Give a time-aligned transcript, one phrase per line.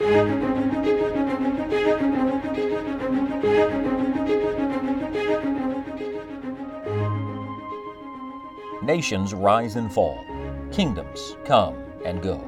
[0.00, 0.14] Nations
[9.34, 10.24] rise and fall,
[10.70, 11.74] kingdoms come
[12.04, 12.40] and go.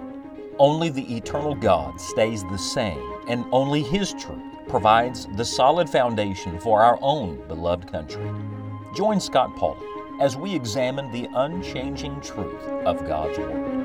[0.58, 4.38] Only the eternal God stays the same, and only His truth
[4.68, 8.30] provides the solid foundation for our own beloved country.
[8.94, 9.88] Join Scott Pauley
[10.20, 13.79] as we examine the unchanging truth of God's Word.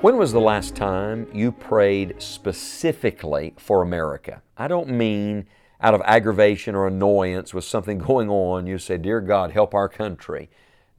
[0.00, 4.42] When was the last time you prayed specifically for America?
[4.56, 5.48] I don't mean
[5.80, 9.88] out of aggravation or annoyance with something going on, you say, Dear God, help our
[9.88, 10.50] country.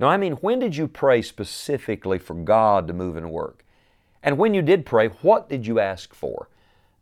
[0.01, 3.63] No, I mean, when did you pray specifically for God to move and work?
[4.21, 6.49] And when you did pray, what did you ask for?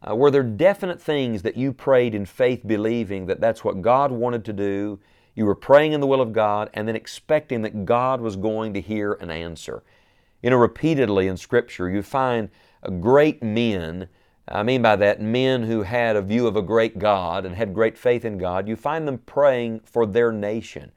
[0.07, 4.11] Uh, were there definite things that you prayed in faith, believing that that's what God
[4.11, 4.99] wanted to do?
[5.33, 8.75] You were praying in the will of God and then expecting that God was going
[8.75, 9.81] to hear and answer.
[10.41, 12.49] You know, repeatedly in Scripture, you find
[12.99, 14.07] great men.
[14.47, 17.73] I mean by that, men who had a view of a great God and had
[17.73, 18.67] great faith in God.
[18.67, 20.91] You find them praying for their nation.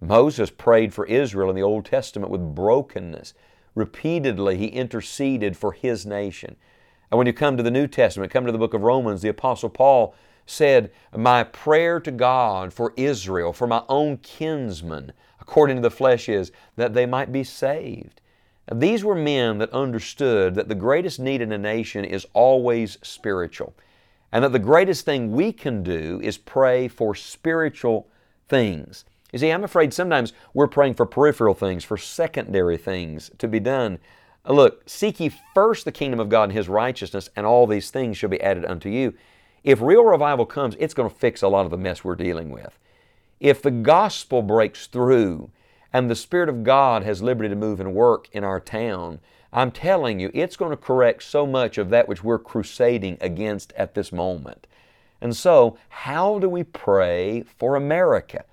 [0.00, 3.34] Moses prayed for Israel in the Old Testament with brokenness.
[3.74, 6.56] Repeatedly, he interceded for his nation.
[7.10, 9.28] And when you come to the New Testament, come to the book of Romans, the
[9.28, 10.14] Apostle Paul
[10.46, 16.28] said, My prayer to God for Israel, for my own kinsmen, according to the flesh,
[16.28, 18.20] is that they might be saved.
[18.74, 23.74] These were men that understood that the greatest need in a nation is always spiritual,
[24.32, 28.08] and that the greatest thing we can do is pray for spiritual
[28.48, 29.04] things.
[29.32, 33.60] You see, I'm afraid sometimes we're praying for peripheral things, for secondary things to be
[33.60, 33.98] done.
[34.44, 37.90] Uh, look, seek ye first the kingdom of God and His righteousness, and all these
[37.90, 39.14] things shall be added unto you.
[39.62, 42.50] If real revival comes, it's going to fix a lot of the mess we're dealing
[42.50, 42.78] with.
[43.38, 45.50] If the gospel breaks through,
[45.96, 49.18] and the Spirit of God has liberty to move and work in our town,
[49.50, 53.72] I'm telling you, it's going to correct so much of that which we're crusading against
[53.78, 54.66] at this moment.
[55.22, 58.44] And so, how do we pray for America?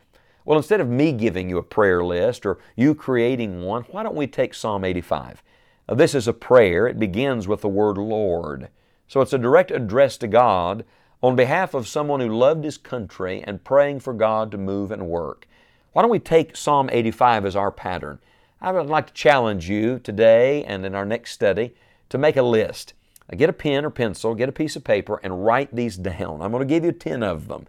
[0.46, 4.16] Well, instead of me giving you a prayer list or you creating one, why don't
[4.16, 5.44] we take Psalm 85?
[5.90, 6.88] Now, this is a prayer.
[6.88, 8.70] It begins with the word Lord.
[9.10, 10.86] So it's a direct address to God
[11.22, 15.08] on behalf of someone who loved his country and praying for God to move and
[15.08, 15.46] work.
[15.94, 18.18] Why don't we take Psalm 85 as our pattern?
[18.60, 21.76] I would like to challenge you today and in our next study
[22.10, 22.94] to make a list.
[23.38, 26.42] Get a pen or pencil, get a piece of paper, and write these down.
[26.42, 27.68] I'm going to give you 10 of them.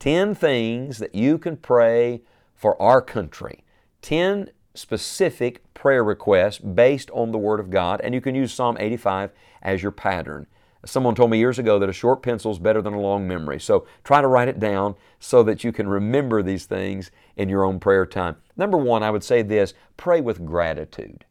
[0.00, 2.20] 10 things that you can pray
[2.54, 3.64] for our country.
[4.02, 8.76] 10 specific prayer requests based on the Word of God, and you can use Psalm
[8.78, 9.30] 85
[9.62, 10.46] as your pattern.
[10.84, 13.60] Someone told me years ago that a short pencil is better than a long memory.
[13.60, 17.64] So try to write it down so that you can remember these things in your
[17.64, 18.36] own prayer time.
[18.56, 21.24] Number one, I would say this pray with gratitude.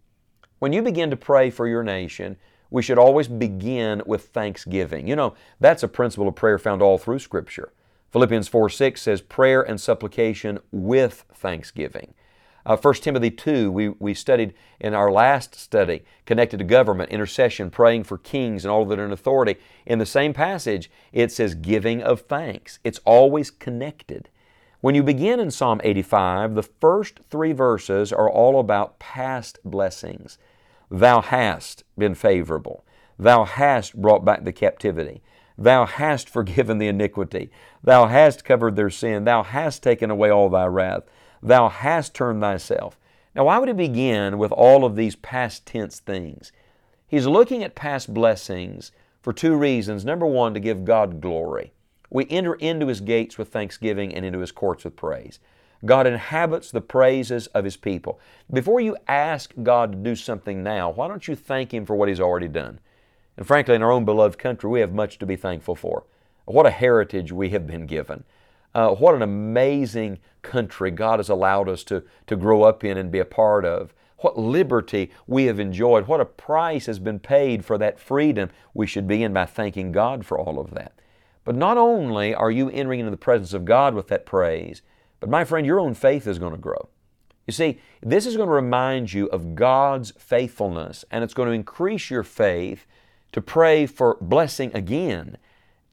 [0.59, 2.37] When you begin to pray for your nation,
[2.69, 5.07] we should always begin with thanksgiving.
[5.07, 7.73] You know, that's a principle of prayer found all through Scripture.
[8.11, 12.13] Philippians 4 6 says, prayer and supplication with thanksgiving.
[12.65, 17.69] Uh, 1 Timothy 2, we, we studied in our last study, connected to government, intercession,
[17.69, 19.55] praying for kings and all that are in authority.
[19.85, 22.79] In the same passage, it says giving of thanks.
[22.83, 24.29] It's always connected.
[24.81, 30.37] When you begin in Psalm 85, the first three verses are all about past blessings.
[30.89, 32.83] Thou hast been favorable.
[33.17, 35.21] Thou hast brought back the captivity.
[35.57, 37.51] Thou hast forgiven the iniquity.
[37.83, 39.23] Thou hast covered their sin.
[39.23, 41.03] Thou hast taken away all thy wrath.
[41.41, 42.97] Thou hast turned thyself.
[43.35, 46.51] Now, why would he begin with all of these past tense things?
[47.07, 48.91] He's looking at past blessings
[49.21, 50.05] for two reasons.
[50.05, 51.73] Number one, to give God glory.
[52.09, 55.39] We enter into His gates with thanksgiving and into His courts with praise.
[55.83, 58.19] God inhabits the praises of His people.
[58.51, 62.09] Before you ask God to do something now, why don't you thank Him for what
[62.09, 62.79] He's already done?
[63.37, 66.03] And frankly, in our own beloved country, we have much to be thankful for.
[66.45, 68.25] What a heritage we have been given.
[68.73, 73.11] Uh, what an amazing country God has allowed us to, to grow up in and
[73.11, 73.93] be a part of.
[74.17, 76.07] What liberty we have enjoyed.
[76.07, 78.49] What a price has been paid for that freedom.
[78.73, 80.93] We should begin by thanking God for all of that.
[81.43, 84.83] But not only are you entering into the presence of God with that praise,
[85.19, 86.89] but my friend, your own faith is going to grow.
[87.47, 91.53] You see, this is going to remind you of God's faithfulness, and it's going to
[91.53, 92.85] increase your faith
[93.31, 95.37] to pray for blessing again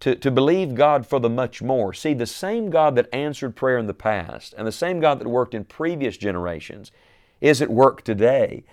[0.01, 1.93] to, to believe God for the much more.
[1.93, 5.29] See, the same God that answered prayer in the past and the same God that
[5.29, 6.93] worked in previous generations
[7.41, 8.65] is at work today.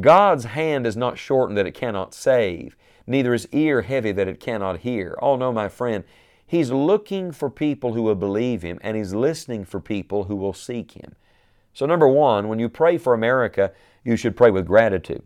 [0.00, 2.76] God's hand is not shortened that it cannot save,
[3.06, 5.18] neither is ear heavy that it cannot hear.
[5.20, 6.04] Oh no, my friend,
[6.46, 10.52] He's looking for people who will believe Him and He's listening for people who will
[10.52, 11.14] seek Him.
[11.72, 13.72] So, number one, when you pray for America,
[14.04, 15.24] you should pray with gratitude.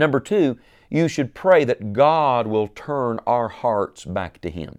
[0.00, 0.58] Number two,
[0.88, 4.78] you should pray that God will turn our hearts back to Him.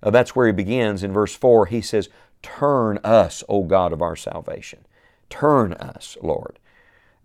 [0.00, 1.66] Uh, that's where he begins in verse 4.
[1.66, 2.08] He says,
[2.42, 4.86] Turn us, O God of our salvation.
[5.28, 6.60] Turn us, Lord.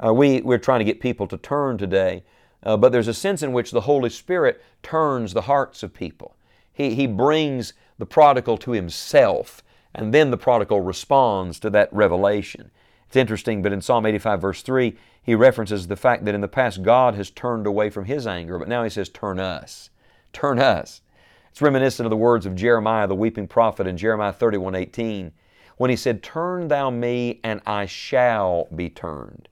[0.03, 2.23] Uh, we, we're trying to get people to turn today,
[2.63, 6.35] uh, but there's a sense in which the Holy Spirit turns the hearts of people.
[6.73, 9.61] He, he brings the prodigal to himself,
[9.93, 12.71] and then the prodigal responds to that revelation.
[13.07, 16.47] It's interesting, but in Psalm 85, verse 3, he references the fact that in the
[16.47, 19.89] past God has turned away from his anger, but now he says, Turn us.
[20.33, 21.01] Turn us.
[21.49, 25.31] It's reminiscent of the words of Jeremiah, the weeping prophet, in Jeremiah 31 18,
[25.77, 29.47] when he said, Turn thou me, and I shall be turned.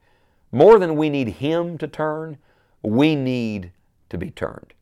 [0.52, 2.38] More than we need Him to turn,
[2.82, 3.72] we need
[4.10, 4.74] to be turned.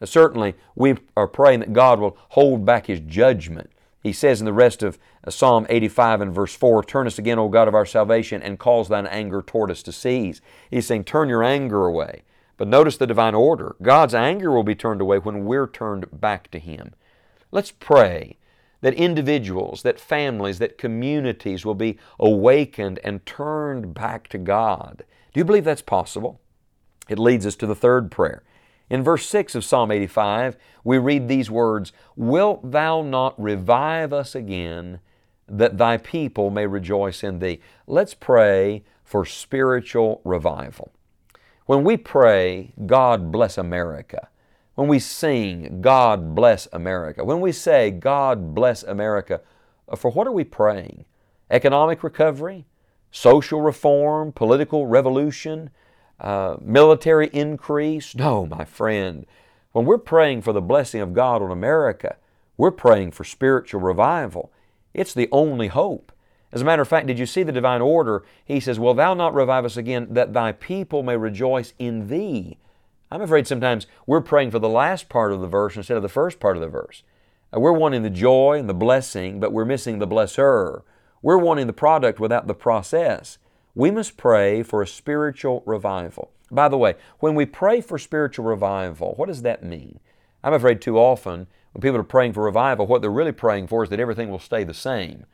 [0.00, 3.70] Now, certainly, we are praying that God will hold back His judgment.
[4.02, 7.38] He says in the rest of uh, Psalm 85 and verse 4, Turn us again,
[7.38, 10.40] O God of our salvation, and cause thine anger toward us to cease.
[10.70, 12.22] He's saying, Turn your anger away.
[12.56, 13.76] But notice the divine order.
[13.80, 16.94] God's anger will be turned away when we're turned back to Him.
[17.50, 18.38] Let's pray
[18.82, 25.04] that individuals, that families, that communities will be awakened and turned back to God.
[25.32, 26.40] Do you believe that's possible?
[27.08, 28.42] It leads us to the third prayer.
[28.92, 34.34] In verse 6 of Psalm 85, we read these words Wilt thou not revive us
[34.34, 35.00] again,
[35.48, 37.60] that thy people may rejoice in thee?
[37.86, 40.92] Let's pray for spiritual revival.
[41.64, 44.28] When we pray, God bless America,
[44.74, 49.40] when we sing, God bless America, when we say, God bless America,
[49.88, 51.06] uh, for what are we praying?
[51.50, 52.66] Economic recovery?
[53.10, 54.32] Social reform?
[54.32, 55.70] Political revolution?
[56.22, 58.14] Uh, military increase?
[58.14, 59.26] No, my friend.
[59.72, 62.16] When we're praying for the blessing of God on America,
[62.56, 64.52] we're praying for spiritual revival.
[64.94, 66.12] It's the only hope.
[66.52, 68.22] As a matter of fact, did you see the divine order?
[68.44, 72.58] He says, Will thou not revive us again, that thy people may rejoice in thee?
[73.10, 76.08] I'm afraid sometimes we're praying for the last part of the verse instead of the
[76.08, 77.02] first part of the verse.
[77.54, 80.82] Uh, we're wanting the joy and the blessing, but we're missing the blesser.
[81.20, 83.38] We're wanting the product without the process.
[83.74, 86.30] We must pray for a spiritual revival.
[86.50, 89.98] By the way, when we pray for spiritual revival, what does that mean?
[90.44, 93.82] I'm afraid too often when people are praying for revival, what they're really praying for
[93.82, 95.24] is that everything will stay the same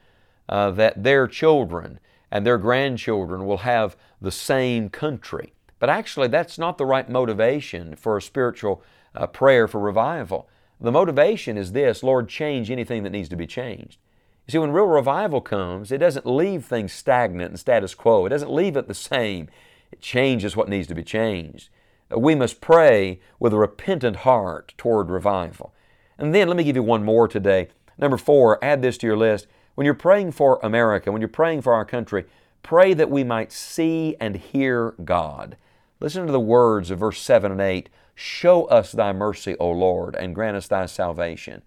[0.49, 1.99] uh, that their children
[2.31, 5.53] and their grandchildren will have the same country.
[5.81, 8.83] But actually, that's not the right motivation for a spiritual
[9.15, 10.49] uh, prayer for revival.
[10.81, 13.99] The motivation is this Lord, change anything that needs to be changed.
[14.49, 18.31] You see, when real revival comes, it doesn't leave things stagnant and status quo, it
[18.31, 19.51] doesn't leave it the same.
[19.93, 21.69] It changes what needs to be changed.
[22.11, 25.75] Uh, we must pray with a repentant heart toward revival.
[26.17, 27.69] And then let me give you one more today.
[27.99, 29.49] Number four, add this to your list.
[29.75, 32.25] When you're praying for America, when you're praying for our country,
[32.63, 35.59] pray that we might see and hear God.
[36.01, 40.17] Listen to the words of verse 7 and 8 Show us thy mercy, O Lord,
[40.17, 41.61] and grant us thy salvation.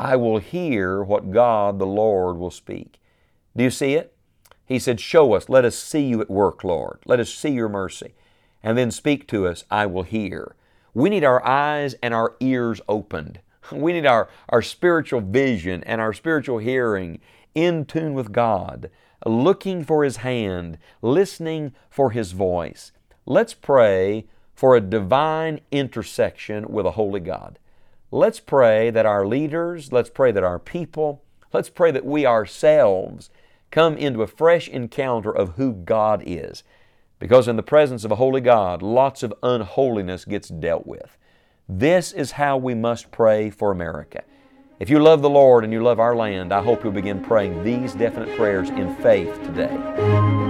[0.00, 2.98] I will hear what God the Lord will speak.
[3.54, 4.16] Do you see it?
[4.64, 7.00] He said, Show us, let us see you at work, Lord.
[7.04, 8.14] Let us see your mercy.
[8.62, 10.56] And then speak to us, I will hear.
[10.94, 13.40] We need our eyes and our ears opened.
[13.72, 17.20] We need our, our spiritual vision and our spiritual hearing
[17.54, 18.90] in tune with God,
[19.26, 22.90] looking for His hand, listening for His voice.
[23.26, 27.59] Let's pray for a divine intersection with a holy God.
[28.12, 33.30] Let's pray that our leaders, let's pray that our people, let's pray that we ourselves
[33.70, 36.64] come into a fresh encounter of who God is.
[37.20, 41.16] Because in the presence of a holy God, lots of unholiness gets dealt with.
[41.68, 44.24] This is how we must pray for America.
[44.80, 47.62] If you love the Lord and you love our land, I hope you'll begin praying
[47.62, 50.49] these definite prayers in faith today.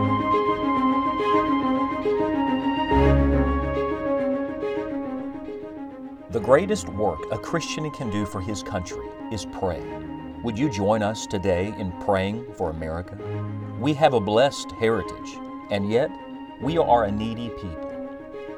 [6.31, 9.83] The greatest work a Christian can do for his country is pray.
[10.45, 13.19] Would you join us today in praying for America?
[13.81, 15.39] We have a blessed heritage,
[15.73, 16.09] and yet
[16.61, 18.09] we are a needy people.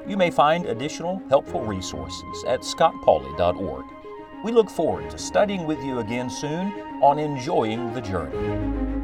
[0.07, 3.87] You may find additional helpful resources at scottpauley.org.
[4.45, 9.02] We look forward to studying with you again soon on Enjoying the Journey.